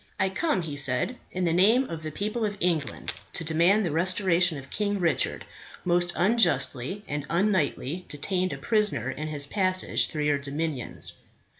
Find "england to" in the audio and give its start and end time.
2.59-3.43